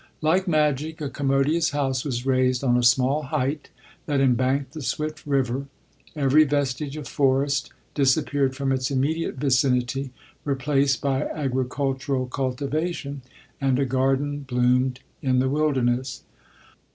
Like 0.23 0.47
magic, 0.47 0.99
a 0.99 1.11
commo 1.11 1.45
dious 1.45 1.73
house 1.73 2.03
was 2.03 2.25
raised 2.25 2.63
on 2.63 2.75
a 2.75 2.81
small 2.81 3.21
height 3.21 3.69
that 4.07 4.19
embanked 4.19 4.71
the 4.71 4.81
swift 4.81 5.23
river— 5.27 5.67
every 6.25 6.43
vestige 6.43 6.97
of 6.97 7.07
forest 7.07 7.71
disappeared 7.93 8.55
from 8.55 8.71
its 8.71 8.89
immediate 8.89 9.35
vicinity, 9.35 10.09
re 10.43 10.55
placed 10.55 11.01
by 11.01 11.25
agricultural 11.29 12.25
cultivation, 12.25 13.21
and 13.61 13.77
a 13.77 13.85
garden 13.85 14.39
bloomed 14.39 15.01
in 15.21 15.37
the 15.37 15.49
wilderness. 15.49 16.23